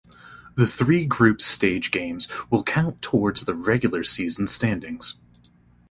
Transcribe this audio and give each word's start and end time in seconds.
The 0.55 0.65
three 0.65 1.05
group 1.05 1.41
stage 1.41 1.91
games 1.91 2.27
will 2.49 2.63
count 2.63 3.03
towards 3.03 3.45
the 3.45 3.53
regular 3.53 4.03
season 4.03 4.47
standings. 4.47 5.13